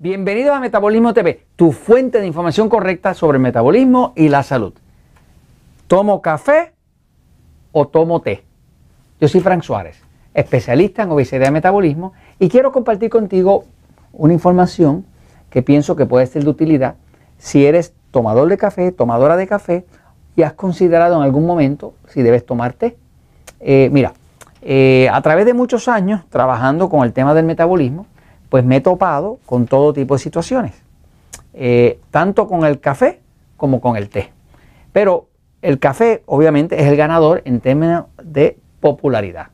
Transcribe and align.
Bienvenidos 0.00 0.56
a 0.56 0.60
Metabolismo 0.60 1.12
TV, 1.12 1.44
tu 1.56 1.72
fuente 1.72 2.20
de 2.20 2.26
información 2.28 2.68
correcta 2.68 3.14
sobre 3.14 3.38
el 3.38 3.42
metabolismo 3.42 4.12
y 4.14 4.28
la 4.28 4.44
salud. 4.44 4.72
¿Tomo 5.88 6.22
café 6.22 6.72
o 7.72 7.88
tomo 7.88 8.20
té? 8.20 8.44
Yo 9.20 9.26
soy 9.26 9.40
Frank 9.40 9.64
Suárez, 9.64 10.00
especialista 10.34 11.02
en 11.02 11.10
obesidad 11.10 11.48
y 11.48 11.50
metabolismo, 11.50 12.12
y 12.38 12.48
quiero 12.48 12.70
compartir 12.70 13.10
contigo 13.10 13.64
una 14.12 14.32
información 14.32 15.04
que 15.50 15.62
pienso 15.62 15.96
que 15.96 16.06
puede 16.06 16.26
ser 16.26 16.44
de 16.44 16.50
utilidad 16.50 16.94
si 17.38 17.66
eres 17.66 17.92
tomador 18.12 18.48
de 18.48 18.56
café, 18.56 18.92
tomadora 18.92 19.36
de 19.36 19.48
café, 19.48 19.84
y 20.36 20.42
has 20.42 20.52
considerado 20.52 21.16
en 21.16 21.22
algún 21.22 21.44
momento 21.44 21.94
si 22.06 22.22
debes 22.22 22.46
tomar 22.46 22.72
té. 22.72 22.96
Eh, 23.58 23.88
mira, 23.90 24.12
eh, 24.62 25.08
a 25.12 25.20
través 25.22 25.44
de 25.44 25.54
muchos 25.54 25.88
años 25.88 26.20
trabajando 26.28 26.88
con 26.88 27.04
el 27.04 27.12
tema 27.12 27.34
del 27.34 27.46
metabolismo, 27.46 28.06
pues 28.48 28.64
me 28.64 28.76
he 28.76 28.80
topado 28.80 29.38
con 29.46 29.66
todo 29.66 29.92
tipo 29.92 30.14
de 30.14 30.20
situaciones, 30.20 30.74
eh, 31.54 32.00
tanto 32.10 32.48
con 32.48 32.64
el 32.64 32.80
café 32.80 33.20
como 33.56 33.80
con 33.80 33.96
el 33.96 34.08
té. 34.08 34.32
Pero 34.92 35.28
el 35.62 35.78
café 35.78 36.22
obviamente 36.26 36.80
es 36.80 36.86
el 36.86 36.96
ganador 36.96 37.42
en 37.44 37.60
términos 37.60 38.04
de 38.22 38.58
popularidad. 38.80 39.48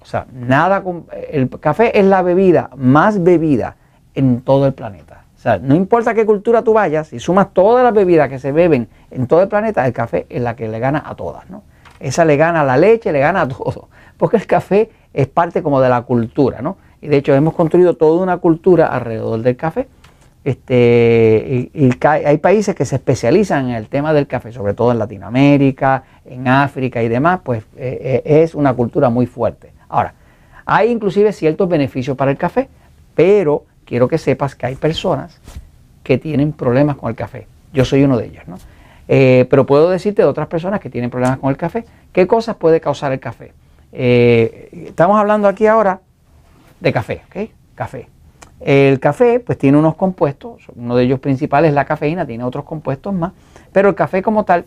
O 0.00 0.06
sea, 0.06 0.26
nada 0.32 0.82
el 1.30 1.48
café 1.60 1.98
es 1.98 2.04
la 2.04 2.22
bebida 2.22 2.70
más 2.76 3.22
bebida 3.22 3.76
en 4.14 4.42
todo 4.42 4.66
el 4.66 4.74
planeta. 4.74 5.24
O 5.36 5.38
sea, 5.40 5.58
no 5.58 5.74
importa 5.74 6.14
qué 6.14 6.26
cultura 6.26 6.62
tú 6.62 6.72
vayas, 6.72 7.08
si 7.08 7.18
sumas 7.18 7.52
todas 7.52 7.84
las 7.84 7.92
bebidas 7.92 8.28
que 8.28 8.38
se 8.38 8.52
beben 8.52 8.88
en 9.10 9.26
todo 9.26 9.42
el 9.42 9.48
planeta, 9.48 9.86
el 9.86 9.92
café 9.92 10.26
es 10.28 10.40
la 10.42 10.56
que 10.56 10.68
le 10.68 10.78
gana 10.78 11.02
a 11.06 11.14
todas, 11.14 11.48
¿no? 11.50 11.62
Esa 12.00 12.24
le 12.24 12.36
gana 12.36 12.62
a 12.62 12.64
la 12.64 12.76
leche, 12.76 13.12
le 13.12 13.18
gana 13.18 13.42
a 13.42 13.48
todo, 13.48 13.88
porque 14.16 14.36
el 14.36 14.46
café 14.46 14.90
es 15.12 15.26
parte 15.26 15.62
como 15.62 15.80
de 15.80 15.88
la 15.88 16.02
cultura, 16.02 16.60
¿no? 16.60 16.76
Y 17.04 17.08
de 17.08 17.18
hecho 17.18 17.34
hemos 17.34 17.52
construido 17.52 17.92
toda 17.94 18.22
una 18.22 18.38
cultura 18.38 18.86
alrededor 18.86 19.42
del 19.42 19.56
café. 19.56 19.86
Este, 20.42 21.70
y, 21.74 21.90
hay 22.02 22.38
países 22.38 22.74
que 22.74 22.86
se 22.86 22.96
especializan 22.96 23.68
en 23.68 23.74
el 23.74 23.88
tema 23.88 24.14
del 24.14 24.26
café, 24.26 24.52
sobre 24.52 24.72
todo 24.72 24.90
en 24.90 24.98
Latinoamérica, 24.98 26.02
en 26.24 26.48
África 26.48 27.02
y 27.02 27.08
demás, 27.08 27.40
pues 27.44 27.62
eh, 27.76 28.22
eh, 28.24 28.42
es 28.42 28.54
una 28.54 28.72
cultura 28.72 29.10
muy 29.10 29.26
fuerte. 29.26 29.70
Ahora, 29.90 30.14
hay 30.64 30.90
inclusive 30.90 31.32
ciertos 31.34 31.68
beneficios 31.68 32.16
para 32.16 32.30
el 32.30 32.38
café, 32.38 32.70
pero 33.14 33.64
quiero 33.84 34.08
que 34.08 34.16
sepas 34.16 34.54
que 34.54 34.64
hay 34.64 34.76
personas 34.76 35.38
que 36.02 36.16
tienen 36.16 36.52
problemas 36.52 36.96
con 36.96 37.10
el 37.10 37.16
café. 37.16 37.46
Yo 37.74 37.84
soy 37.84 38.02
uno 38.02 38.16
de 38.16 38.26
ellos, 38.26 38.44
¿no? 38.46 38.56
Eh, 39.08 39.46
pero 39.50 39.66
puedo 39.66 39.90
decirte 39.90 40.22
de 40.22 40.28
otras 40.28 40.48
personas 40.48 40.80
que 40.80 40.88
tienen 40.88 41.10
problemas 41.10 41.38
con 41.38 41.50
el 41.50 41.58
café. 41.58 41.84
¿Qué 42.14 42.26
cosas 42.26 42.56
puede 42.56 42.80
causar 42.80 43.12
el 43.12 43.20
café? 43.20 43.52
estamos 43.96 45.16
hablando 45.20 45.46
aquí 45.46 45.68
ahora 45.68 46.00
de 46.80 46.92
café, 46.92 47.22
¿ok? 47.28 47.50
Café. 47.74 48.08
El 48.60 49.00
café 49.00 49.40
pues 49.40 49.58
tiene 49.58 49.78
unos 49.78 49.94
compuestos, 49.94 50.62
uno 50.74 50.96
de 50.96 51.04
ellos 51.04 51.20
principales 51.20 51.68
es 51.68 51.74
la 51.74 51.84
cafeína, 51.84 52.26
tiene 52.26 52.44
otros 52.44 52.64
compuestos 52.64 53.12
más, 53.12 53.32
pero 53.72 53.88
el 53.88 53.94
café 53.94 54.22
como 54.22 54.44
tal, 54.44 54.64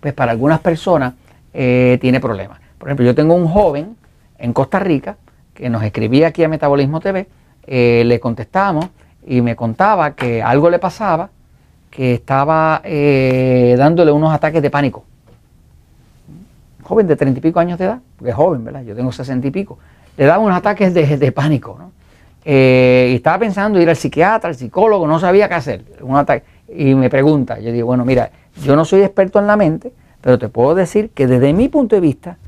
pues 0.00 0.14
para 0.14 0.32
algunas 0.32 0.60
personas 0.60 1.14
eh, 1.52 1.98
tiene 2.00 2.20
problemas. 2.20 2.60
Por 2.78 2.88
ejemplo, 2.88 3.04
yo 3.04 3.14
tengo 3.14 3.34
un 3.34 3.48
joven 3.48 3.96
en 4.38 4.52
Costa 4.52 4.78
Rica 4.78 5.16
que 5.54 5.70
nos 5.70 5.82
escribía 5.82 6.28
aquí 6.28 6.44
a 6.44 6.48
Metabolismo 6.48 7.00
TV, 7.00 7.26
eh, 7.66 8.04
le 8.06 8.20
contestamos 8.20 8.86
y 9.26 9.40
me 9.40 9.56
contaba 9.56 10.14
que 10.14 10.42
algo 10.42 10.70
le 10.70 10.78
pasaba, 10.78 11.30
que 11.90 12.14
estaba 12.14 12.82
eh, 12.84 13.74
dándole 13.78 14.12
unos 14.12 14.32
ataques 14.32 14.62
de 14.62 14.70
pánico. 14.70 15.04
Joven 16.82 17.08
de 17.08 17.16
treinta 17.16 17.38
y 17.38 17.42
pico 17.42 17.58
años 17.58 17.78
de 17.78 17.86
edad, 17.86 17.98
porque 18.16 18.30
es 18.30 18.36
joven, 18.36 18.64
¿verdad? 18.64 18.82
Yo 18.84 18.94
tengo 18.94 19.10
sesenta 19.10 19.48
y 19.48 19.50
pico 19.50 19.78
le 20.16 20.24
daba 20.24 20.42
unos 20.42 20.56
ataques 20.56 20.94
de, 20.94 21.32
pánico. 21.32 21.76
¿no? 21.78 21.92
Eh, 22.44 23.10
y 23.12 23.16
estaba 23.16 23.38
pensando 23.38 23.80
ir 23.80 23.88
al 23.88 23.96
psiquiatra, 23.96 24.48
al 24.48 24.56
psicólogo, 24.56 25.06
no 25.06 25.18
sabía 25.18 25.48
qué 25.48 25.54
hacer. 25.54 25.84
Un 26.00 26.16
ataque. 26.16 26.44
Y 26.68 26.94
me 26.94 27.10
pregunta, 27.10 27.58
yo 27.58 27.72
digo, 27.72 27.86
bueno, 27.86 28.04
mira, 28.04 28.30
yo 28.62 28.76
no 28.76 28.84
soy 28.84 29.02
experto 29.02 29.38
en 29.38 29.46
la 29.46 29.56
mente, 29.56 29.92
pero 30.20 30.38
te 30.38 30.48
puedo 30.48 30.74
decir 30.74 31.10
que 31.10 31.26
desde 31.26 31.52
mi 31.52 31.68
punto 31.68 31.94
de 31.94 32.00
vista, 32.00 32.38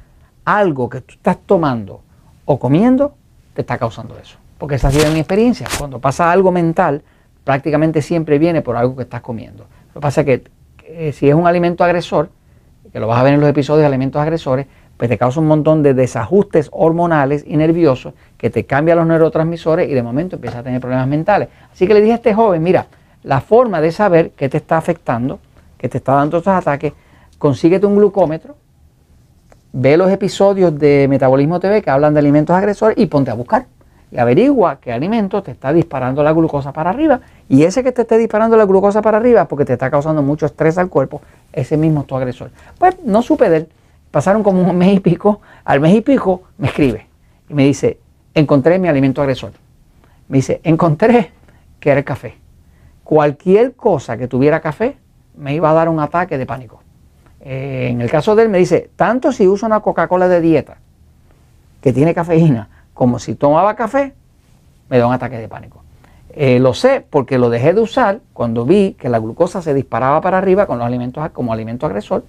algo 0.45 0.89
que 0.89 1.01
tú 1.03 1.15
estás 1.15 1.39
tomando 1.45 2.01
o 2.45 2.59
comiendo 2.59 3.15
te 3.55 3.61
está 3.61 3.77
causando 3.79 4.17
eso. 4.19 4.39
Porque 4.57 4.77
esa 4.77 4.89
ha 4.89 4.91
sido 4.91 5.11
mi 5.13 5.19
experiencia. 5.19 5.67
Cuando 5.79 6.01
pasa 6.01 6.33
algo 6.33 6.51
mental, 6.51 7.03
prácticamente 7.45 8.03
siempre 8.03 8.39
viene 8.39 8.63
por 8.63 8.77
algo 8.77 8.97
que 8.97 9.03
estás 9.03 9.21
comiendo. 9.21 9.67
Lo 9.89 9.95
que 9.95 10.01
pasa 10.01 10.23
es 10.23 10.27
que 10.27 11.13
si 11.13 11.29
es 11.29 11.35
un 11.35 11.47
alimento 11.47 11.85
agresor, 11.85 12.31
que 12.93 12.99
lo 12.99 13.07
vas 13.07 13.19
a 13.19 13.23
ver 13.23 13.35
en 13.35 13.41
los 13.41 13.49
episodios 13.49 13.83
de 13.83 13.87
alimentos 13.87 14.21
agresores, 14.21 14.67
pues 14.99 15.09
te 15.09 15.17
causa 15.17 15.41
un 15.41 15.47
montón 15.47 15.83
de 15.83 15.95
desajustes 15.95 16.69
hormonales 16.73 17.45
y 17.47 17.57
nerviosos 17.57 18.15
que 18.37 18.51
te 18.51 18.65
cambian 18.65 18.99
los 18.99 19.07
neurotransmisores 19.07 19.89
y 19.89 19.95
de 19.95 20.03
momento 20.03 20.37
empiezas 20.37 20.61
a 20.61 20.63
tener 20.65 20.81
problemas 20.81 21.07
mentales. 21.07 21.49
Así 21.73 21.87
que 21.87 21.95
le 21.95 22.01
dije 22.01 22.13
a 22.13 22.17
este 22.17 22.35
joven, 22.35 22.63
mira, 22.63 22.87
la 23.23 23.41
forma 23.41 23.81
de 23.81 23.93
saber 23.93 24.33
qué 24.33 24.49
te 24.49 24.57
está 24.57 24.77
afectando, 24.77 25.39
qué 25.79 25.89
te 25.89 25.99
está 25.99 26.15
dando 26.15 26.39
estos 26.39 26.53
ataques, 26.53 26.93
consíguete 27.39 27.87
un 27.87 27.97
glucómetro, 27.97 28.57
ve 29.73 29.97
los 29.97 30.11
episodios 30.11 30.77
de 30.77 31.07
Metabolismo 31.09 31.61
TV 31.61 31.81
que 31.81 31.91
hablan 31.91 32.13
de 32.13 32.19
alimentos 32.19 32.57
agresores 32.57 32.99
y 32.99 33.07
ponte 33.07 33.31
a 33.31 33.35
buscar. 33.35 33.67
Y 34.11 34.19
averigua 34.19 34.79
qué 34.81 34.93
alimento 34.93 35.43
te 35.43 35.53
está 35.53 35.73
disparando 35.73 36.25
la 36.25 36.33
glucosa 36.33 36.73
para 36.73 36.91
arriba. 36.91 37.21
Y 37.49 37.63
ese 37.65 37.85
que 37.85 37.93
te 37.93 38.03
esté 38.03 38.19
disparando 38.19 38.57
la 38.57 38.65
glucosa 38.65 39.01
para 39.03 39.19
arriba 39.19 39.45
porque 39.45 39.65
te 39.65 39.75
está 39.75 39.91
causando 39.91 40.23
mucho 40.23 40.47
estrés 40.47 40.77
al 40.79 40.89
cuerpo, 40.89 41.21
ese 41.53 41.77
mismo 41.77 42.01
es 42.01 42.07
tu 42.07 42.17
agresor. 42.17 42.51
Pues 42.79 42.97
no 43.05 43.23
supe 43.23 43.49
de 43.51 43.57
él 43.59 43.69
pasaron 44.11 44.43
como 44.43 44.63
un 44.63 44.77
mes 44.77 44.95
y 44.95 45.01
pico, 45.01 45.41
al 45.65 45.81
mes 45.81 45.95
y 45.95 46.01
pico 46.01 46.43
me 46.57 46.69
escribe 46.69 47.07
y 47.49 47.55
me 47.55 47.65
dice, 47.65 47.99
encontré 48.35 48.79
mi 48.79 48.89
alimento 48.89 49.23
agresor. 49.23 49.53
Me 50.29 50.39
dice, 50.39 50.61
encontré 50.63 51.33
que 51.81 51.91
era 51.91 51.99
el 52.01 52.05
café. 52.05 52.37
Cualquier 53.05 53.75
cosa 53.75 54.17
que 54.17 54.29
tuviera 54.29 54.61
café 54.61 54.97
me 55.37 55.55
iba 55.55 55.71
a 55.71 55.75
dar 55.75 55.89
un 55.89 56.01
ataque 56.01 56.37
de 56.37 56.47
pánico. 56.47 56.83
Eh, 57.41 57.89
en 57.91 58.01
el 58.01 58.11
caso 58.11 58.35
de 58.35 58.43
él 58.43 58.49
me 58.49 58.59
dice, 58.59 58.91
tanto 58.97 59.33
si 59.33 59.47
uso 59.47 59.65
una 59.67 59.81
Coca-Cola 59.81 60.29
de 60.29 60.41
dieta 60.41 60.79
que 61.81 61.93
tiene 61.93 62.13
cafeína, 62.13 62.69
como 62.93 63.19
si 63.19 63.35
tomaba 63.35 63.77
café, 63.77 64.13
me 64.91 64.99
da 64.99 65.07
un 65.07 65.13
ataque 65.13 65.39
de 65.39 65.49
pánico. 65.49 65.83
Eh, 66.31 66.59
lo 66.59 66.75
sé 66.75 67.05
porque 67.09 67.39
lo 67.39 67.49
dejé 67.49 67.73
de 67.73 67.81
usar 67.81 68.21
cuando 68.33 68.67
vi 68.67 68.95
que 68.95 69.09
la 69.09 69.19
glucosa 69.19 69.63
se 69.63 69.73
disparaba 69.73 70.21
para 70.21 70.39
arriba 70.39 70.67
con 70.67 70.79
los 70.79 70.87
alimentos 70.87 71.29
como 71.31 71.53
alimento 71.53 71.87
agresor 71.87 72.25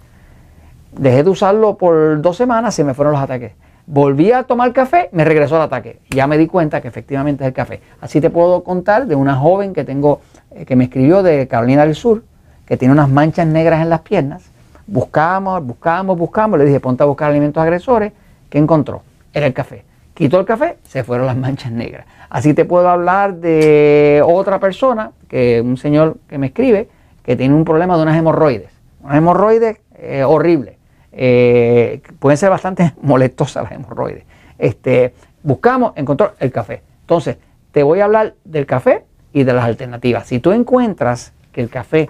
Dejé 0.92 1.24
de 1.24 1.30
usarlo 1.30 1.78
por 1.78 2.22
dos 2.22 2.36
semanas 2.36 2.78
y 2.80 2.84
me 2.84 2.94
fueron 2.94 3.14
los 3.14 3.22
ataques. 3.22 3.54
Volví 3.86 4.32
a 4.32 4.44
tomar 4.44 4.72
café, 4.74 5.10
me 5.12 5.24
regresó 5.24 5.56
el 5.56 5.62
ataque. 5.62 6.00
Ya 6.10 6.28
me 6.28 6.38
di 6.38 6.48
cuenta 6.48 6.82
que 6.82 6.88
efectivamente 6.88 7.44
es 7.44 7.48
el 7.48 7.54
café. 7.54 7.80
Así 8.02 8.20
te 8.20 8.30
puedo 8.30 8.64
contar 8.64 9.06
de 9.08 9.16
una 9.16 9.36
joven 9.36 9.74
que 9.74 9.84
tengo, 9.84 10.22
eh, 10.52 10.66
que 10.66 10.76
me 10.76 10.86
escribió 10.86 11.24
de 11.24 11.48
Carolina 11.48 11.86
del 11.86 11.96
Sur, 11.96 12.24
que 12.66 12.78
tiene 12.78 12.92
unas 12.92 13.10
manchas 13.10 13.48
negras 13.48 13.82
en 13.82 13.90
las 13.90 14.02
piernas. 14.02 14.44
Buscamos, 14.88 15.64
buscamos, 15.66 16.18
buscamos. 16.18 16.60
Le 16.60 16.66
dije, 16.66 16.80
ponte 16.80 17.04
a 17.04 17.06
buscar 17.06 17.30
alimentos 17.30 17.62
agresores. 17.62 18.12
¿Qué 18.50 18.58
encontró? 18.58 19.04
Era 19.34 19.46
el 19.46 19.54
café. 19.54 19.86
Quitó 20.16 20.40
el 20.40 20.46
café, 20.46 20.78
se 20.84 21.04
fueron 21.04 21.28
las 21.28 21.38
manchas 21.38 21.72
negras. 21.72 22.06
Así 22.30 22.54
te 22.54 22.66
puedo 22.66 22.90
hablar 22.90 23.36
de 23.36 24.24
otra 24.26 24.60
persona, 24.60 25.12
que 25.28 25.62
un 25.62 25.78
señor 25.78 26.18
que 26.28 26.38
me 26.38 26.48
escribe, 26.48 26.90
que 27.24 27.36
tiene 27.36 27.54
un 27.54 27.64
problema 27.64 27.96
de 27.96 28.04
unas 28.04 28.18
hemorroides. 28.18 28.72
Unas 29.02 29.18
hemorroides 29.18 29.78
eh, 29.96 30.24
horribles 30.24 30.79
eh, 31.12 32.02
pueden 32.20 32.38
ser 32.38 32.50
bastante 32.50 32.94
molestosas 33.02 33.64
las 33.64 33.72
hemorroides. 33.74 34.24
Este, 34.58 35.14
buscamos, 35.44 35.94
encontró 35.96 36.34
el 36.40 36.52
café. 36.52 36.82
Entonces, 37.02 37.38
te 37.72 37.84
voy 37.84 38.00
a 38.00 38.06
hablar 38.06 38.36
del 38.44 38.66
café 38.66 39.04
y 39.34 39.44
de 39.44 39.54
las 39.54 39.66
alternativas. 39.66 40.28
Si 40.28 40.40
tú 40.40 40.52
encuentras 40.52 41.34
que 41.52 41.62
el 41.62 41.70
café 41.70 42.10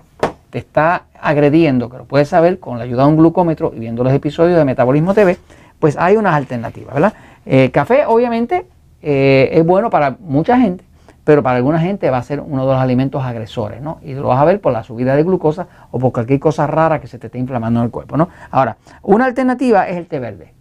te 0.50 0.58
está 0.58 1.04
agrediendo, 1.20 1.90
que 1.90 1.98
lo 1.98 2.06
puedes 2.06 2.30
saber 2.30 2.60
con 2.60 2.78
la 2.78 2.86
ayuda 2.86 3.04
de 3.04 3.10
un 3.10 3.18
glucómetro 3.18 3.72
y 3.76 3.80
viendo 3.80 4.04
los 4.04 4.14
episodios 4.14 4.58
de 4.58 4.66
Metabolismo 4.66 5.14
TV, 5.14 5.38
pues 5.80 5.96
hay 5.98 6.18
unas 6.18 6.34
alternativas, 6.34 6.94
¿verdad? 6.94 7.14
Eh, 7.46 7.72
café, 7.72 8.06
obviamente, 8.06 8.66
eh, 9.02 9.50
es 9.54 9.66
bueno 9.66 9.90
para 9.90 10.18
mucha 10.20 10.58
gente, 10.58 10.84
pero 11.24 11.44
para 11.44 11.58
alguna 11.58 11.80
gente 11.80 12.10
va 12.10 12.18
a 12.18 12.24
ser 12.24 12.40
uno 12.40 12.66
de 12.66 12.74
los 12.74 12.82
alimentos 12.82 13.24
agresores, 13.24 13.82
¿no? 13.82 14.00
Y 14.02 14.14
lo 14.14 14.28
vas 14.30 14.40
a 14.40 14.46
ver 14.46 14.62
por 14.62 14.74
la 14.74 14.84
subida 14.84 15.16
de 15.16 15.24
glucosa 15.24 15.68
o 15.92 16.00
por 16.00 16.12
cualquier 16.12 16.40
cosa 16.40 16.68
rara 16.68 17.00
que 17.00 17.08
se 17.08 17.20
te 17.20 17.28
esté 17.28 17.38
inflamando 17.38 17.80
en 17.80 17.86
el 17.86 17.92
cuerpo, 17.92 18.18
¿no? 18.18 18.30
Ahora, 18.52 18.78
una 19.02 19.26
alternativa 19.26 19.88
es 19.88 19.98
el 19.98 20.08
té 20.08 20.20
verde. 20.20 20.54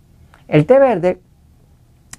El 0.47 0.67
té 0.67 0.79
verde 0.79 1.21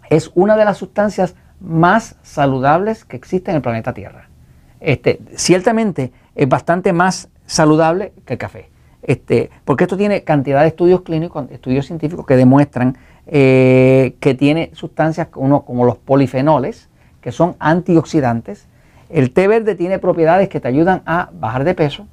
es 0.10 0.32
una 0.36 0.56
de 0.56 0.66
las 0.66 0.78
sustancias 0.78 1.36
más 1.60 2.16
saludables 2.24 3.06
que 3.06 3.18
existe 3.18 3.52
en 3.52 3.58
el 3.58 3.62
planeta 3.62 3.94
Tierra. 3.94 4.28
Este, 4.80 5.20
ciertamente 5.36 6.12
es 6.36 6.48
bastante 6.48 6.94
más 6.94 7.30
saludable 7.46 8.14
que 8.26 8.34
el 8.34 8.40
café. 8.40 8.70
Este, 9.02 9.50
porque 9.66 9.86
esto 9.86 9.98
tiene 9.98 10.24
cantidad 10.24 10.62
de 10.62 10.68
estudios 10.68 11.02
clínicos, 11.02 11.50
estudios 11.52 11.86
científicos 11.86 12.26
que 12.26 12.36
demuestran 12.36 12.98
eh, 13.28 14.16
que 14.20 14.34
tiene 14.34 14.72
sustancias 14.74 15.28
como, 15.28 15.66
como 15.66 15.86
los 15.86 15.98
polifenoles, 15.98 16.90
que 17.22 17.32
son 17.32 17.56
antioxidantes. 17.60 18.68
El 19.10 19.32
té 19.32 19.48
verde 19.48 19.76
tiene 19.76 20.00
propiedades 20.00 20.50
que 20.50 20.60
te 20.60 20.68
ayudan 20.68 21.02
a 21.06 21.30
bajar 21.34 21.64
de 21.64 21.74
peso, 21.74 22.08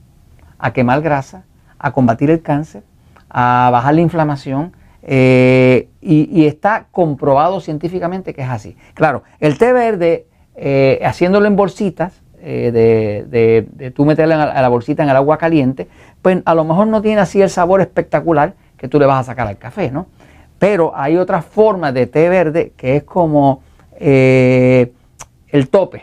a 0.58 0.72
quemar 0.72 1.02
grasa, 1.02 1.44
a 1.78 1.92
combatir 1.92 2.30
el 2.30 2.42
cáncer, 2.42 2.82
a 3.28 3.68
bajar 3.70 3.94
la 3.94 4.00
inflamación 4.00 4.72
eh, 5.02 5.88
y, 6.00 6.46
está 6.46 6.86
comprobado 6.90 7.60
científicamente 7.60 8.34
que 8.34 8.42
es 8.42 8.48
así. 8.48 8.76
Claro, 8.94 9.22
el 9.40 9.58
té 9.58 9.72
verde, 9.72 10.26
eh, 10.56 11.00
haciéndolo 11.04 11.46
en 11.46 11.54
bolsitas, 11.54 12.22
eh, 12.40 12.70
de, 12.72 13.90
tú 13.90 14.04
meterla 14.04 14.44
a 14.44 14.62
la 14.62 14.68
bolsita 14.68 15.02
en 15.02 15.08
el 15.08 15.16
agua 15.16 15.38
caliente, 15.38 15.88
pues 16.22 16.38
a 16.44 16.54
lo 16.54 16.64
mejor 16.64 16.86
no 16.86 17.02
tiene 17.02 17.20
así 17.20 17.40
el 17.40 17.50
sabor 17.50 17.80
espectacular 17.80 18.54
que 18.76 18.88
tú 18.88 18.98
le 18.98 19.06
vas 19.06 19.20
a 19.20 19.24
sacar 19.24 19.46
al 19.46 19.58
café, 19.58 19.90
¿no? 19.90 20.06
Pero 20.58 20.92
hay 20.96 21.16
otra 21.16 21.42
forma 21.42 21.92
de 21.92 22.06
té 22.06 22.28
verde 22.28 22.72
que 22.76 22.96
es 22.96 23.04
como 23.04 23.62
eh, 23.98 24.92
el 25.48 25.68
tope, 25.68 26.02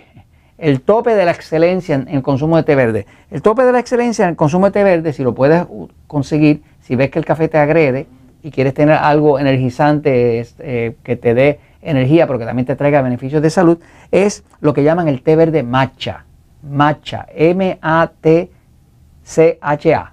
el 0.57 0.81
tope 0.81 1.15
de 1.15 1.25
la 1.25 1.31
excelencia 1.31 1.95
en 1.95 2.07
el 2.07 2.21
consumo 2.21 2.57
de 2.57 2.63
té 2.63 2.75
verde. 2.75 3.05
El 3.31 3.41
tope 3.41 3.63
de 3.63 3.71
la 3.71 3.79
excelencia 3.79 4.23
en 4.23 4.29
el 4.31 4.35
consumo 4.35 4.67
de 4.67 4.71
té 4.71 4.83
verde, 4.83 5.13
si 5.13 5.23
lo 5.23 5.33
puedes 5.35 5.65
conseguir, 6.07 6.63
si 6.81 6.95
ves 6.95 7.09
que 7.09 7.19
el 7.19 7.25
café 7.25 7.47
te 7.47 7.57
agrede 7.57 8.07
y 8.41 8.51
quieres 8.51 8.73
tener 8.73 8.95
algo 8.95 9.39
energizante 9.39 10.45
eh, 10.59 10.95
que 11.03 11.15
te 11.15 11.33
dé 11.33 11.59
energía, 11.81 12.27
pero 12.27 12.39
que 12.39 12.45
también 12.45 12.65
te 12.65 12.75
traiga 12.75 13.01
beneficios 13.01 13.41
de 13.41 13.49
salud, 13.49 13.79
es 14.11 14.43
lo 14.61 14.73
que 14.73 14.83
llaman 14.83 15.07
el 15.07 15.21
té 15.21 15.35
verde 15.35 15.63
matcha. 15.63 16.25
Matcha, 16.61 17.25
M-A-T-C-H-A, 17.33 18.53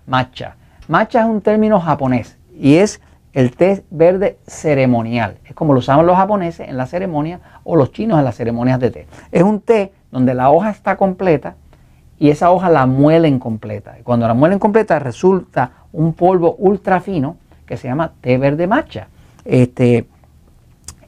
matcha. 0.07 0.57
Matcha 0.89 1.21
es 1.21 1.27
un 1.27 1.41
término 1.41 1.79
japonés 1.81 2.37
y 2.59 2.77
es 2.77 3.01
el 3.33 3.57
té 3.57 3.85
verde 3.91 4.39
ceremonial. 4.47 5.39
Es 5.45 5.55
como 5.55 5.73
lo 5.73 5.79
usaban 5.79 6.07
los 6.07 6.17
japoneses 6.17 6.69
en 6.69 6.77
la 6.77 6.87
ceremonia 6.87 7.41
o 7.65 7.77
los 7.77 7.93
chinos 7.93 8.19
en 8.19 8.25
las 8.25 8.37
ceremonias 8.37 8.81
de 8.81 8.91
té. 8.91 9.07
Es 9.31 9.43
un 9.43 9.61
té 9.61 9.93
donde 10.11 10.35
la 10.35 10.51
hoja 10.51 10.71
está 10.71 10.97
completa 10.97 11.55
y 12.19 12.31
esa 12.31 12.51
hoja 12.51 12.69
la 12.69 12.87
muelen 12.87 13.39
completa. 13.39 13.99
Y 13.99 14.03
cuando 14.03 14.27
la 14.27 14.35
muelen 14.35 14.59
completa 14.59 14.99
resulta 14.99 15.73
un 15.93 16.13
polvo 16.13 16.57
ultra 16.59 17.01
fino 17.01 17.37
que 17.67 17.77
se 17.77 17.89
llama 17.89 18.13
té 18.21 18.37
verde 18.37 18.67
matcha. 18.67 19.09
Este, 19.45 20.07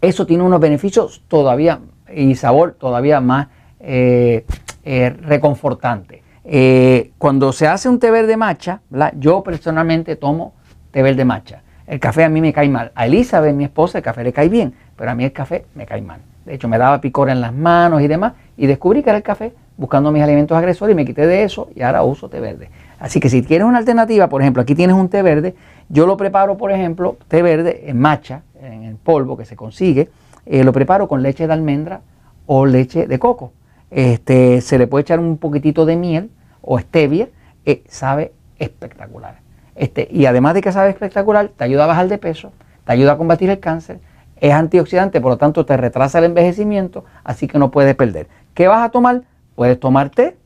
eso 0.01 0.27
tiene 0.27 0.43
unos 0.45 0.61
beneficios 0.61 1.23
todavía 1.29 1.81
y 2.15 2.35
sabor 2.35 2.77
todavía 2.79 3.21
más 3.21 3.49
eh, 3.81 4.47
eh, 4.85 5.11
reconfortante. 5.11 6.23
Eh, 6.45 7.13
cuando 7.19 7.53
se 7.53 7.67
hace 7.67 7.89
un 7.89 7.99
té 7.99 8.11
verde 8.11 8.37
matcha, 8.37 8.81
yo 9.17 9.43
personalmente 9.43 10.17
tomo 10.17 10.55
té 10.91 11.03
verde 11.03 11.25
matcha. 11.25 11.63
El 11.87 12.01
café 12.01 12.25
a 12.25 12.29
mí 12.29 12.41
me 12.41 12.53
cae 12.53 12.69
mal. 12.69 12.93
A 12.95 13.07
Elizabeth, 13.07 13.55
mi 13.55 13.65
esposa, 13.65 13.99
el 13.99 14.05
café 14.05 14.25
le 14.25 14.33
cae 14.33 14.49
bien, 14.49 14.75
pero 14.97 15.11
a 15.11 15.15
mí 15.15 15.25
el 15.25 15.33
café 15.33 15.65
me 15.75 15.87
cae 15.87 16.03
mal. 16.03 16.21
De 16.45 16.55
hecho, 16.55 16.69
me 16.69 16.79
daba 16.79 17.01
picor 17.01 17.31
en 17.31 17.41
las 17.41 17.53
manos 17.53 18.03
y 18.03 18.09
demás, 18.09 18.35
y 18.57 18.67
descubrí 18.67 19.03
que 19.03 19.11
era 19.11 19.17
el 19.17 19.23
café 19.23 19.53
buscando 19.77 20.13
mis 20.13 20.23
alimentos 20.23 20.57
agresores 20.57 20.93
y 20.93 20.97
me 20.97 21.05
quité 21.05 21.27
de 21.27 21.45
eso 21.45 21.69
y 21.75 21.83
ahora 21.83 22.03
uso 22.03 22.29
té 22.29 22.41
verde. 22.41 22.69
Así 22.99 23.21
que 23.21 23.29
si 23.29 23.43
quieres 23.43 23.67
una 23.67 23.79
alternativa, 23.79 24.29
por 24.29 24.43
ejemplo, 24.43 24.63
aquí 24.63 24.75
tienes 24.75 24.95
un 24.95 25.09
té 25.09 25.23
verde, 25.23 25.55
yo 25.89 26.07
lo 26.07 26.17
preparo, 26.17 26.57
por 26.57 26.71
ejemplo, 26.71 27.17
té 27.29 27.43
verde 27.43 27.85
en 27.87 27.99
matcha, 27.99 28.43
en 28.61 28.85
el 28.85 28.97
polvo 28.97 29.37
que 29.37 29.45
se 29.45 29.57
consigue, 29.57 30.09
eh, 30.47 30.63
lo 30.63 30.73
preparo 30.73 31.09
con 31.09 31.23
leche 31.23 31.47
de 31.47 31.53
almendra 31.53 32.01
o 32.47 32.67
leche 32.67 33.07
de 33.07 33.19
coco. 33.19 33.53
Este, 33.91 34.61
se 34.61 34.79
le 34.79 34.87
puede 34.87 35.03
echar 35.03 35.19
un 35.19 35.37
poquitito 35.37 35.85
de 35.85 35.97
miel 35.97 36.31
o 36.61 36.79
stevia, 36.79 37.29
eh, 37.65 37.83
sabe 37.89 38.33
espectacular. 38.59 39.39
Este, 39.75 40.09
y 40.11 40.27
además 40.27 40.55
de 40.55 40.61
que 40.61 40.73
sabe 40.73 40.91
espectacular, 40.91 41.49
te 41.49 41.65
ayuda 41.65 41.85
a 41.85 41.87
bajar 41.87 42.09
de 42.09 42.19
peso, 42.19 42.53
te 42.85 42.93
ayuda 42.93 43.13
a 43.13 43.17
combatir 43.17 43.51
el 43.51 43.61
cáncer, 43.61 44.01
es 44.37 44.53
antioxidante, 44.53 45.21
por 45.21 45.33
lo 45.33 45.39
tanto 45.39 45.65
te 45.65 45.77
retrasa 45.77 46.19
el 46.19 46.25
envejecimiento, 46.25 47.05
así 47.25 47.47
que 47.47 47.59
no 47.59 47.71
puedes 47.71 47.95
perder. 47.95 48.29
¿Qué 48.55 48.69
vas 48.69 48.83
a 48.85 48.91
tomar? 48.91 49.23
Puedes 49.55 49.79
tomar 49.79 50.11
té, 50.11 50.37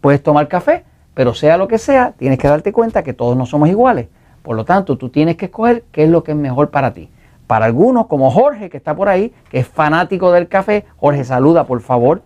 puedes 0.00 0.22
tomar 0.22 0.48
café, 0.48 0.84
pero 1.14 1.34
sea 1.34 1.56
lo 1.56 1.68
que 1.68 1.78
sea, 1.78 2.12
tienes 2.12 2.38
que 2.38 2.48
darte 2.48 2.72
cuenta 2.72 3.02
que 3.02 3.12
todos 3.12 3.36
no 3.36 3.46
somos 3.46 3.68
iguales. 3.68 4.08
Por 4.42 4.56
lo 4.56 4.66
tanto, 4.66 4.98
tú 4.98 5.08
tienes 5.08 5.36
que 5.36 5.46
escoger 5.46 5.84
qué 5.90 6.04
es 6.04 6.10
lo 6.10 6.22
que 6.22 6.32
es 6.32 6.36
mejor 6.36 6.70
para 6.70 6.92
ti. 6.92 7.08
Para 7.46 7.64
algunos, 7.64 8.06
como 8.08 8.30
Jorge, 8.30 8.68
que 8.68 8.76
está 8.76 8.94
por 8.94 9.08
ahí, 9.08 9.32
que 9.48 9.60
es 9.60 9.66
fanático 9.66 10.32
del 10.32 10.48
café, 10.48 10.84
Jorge 10.96 11.24
saluda, 11.24 11.64
por 11.64 11.80
favor. 11.80 12.22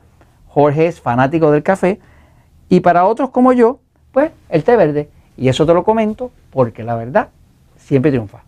Jorge 0.49 0.87
es 0.87 1.01
fanático 1.01 1.53
del 1.53 1.63
café. 1.63 2.01
Y 2.69 2.81
para 2.81 3.05
otros 3.05 3.31
como 3.31 3.53
yo, 3.53 3.79
pues 4.11 4.33
el 4.49 4.65
té 4.65 4.77
verde. 4.77 5.11
Y 5.39 5.49
eso 5.49 5.65
te 5.65 5.73
lo 5.73 5.85
comento 5.85 6.33
porque 6.51 6.83
la 6.83 6.97
verdad 6.97 7.29
siempre 7.77 8.11
triunfa. 8.11 8.43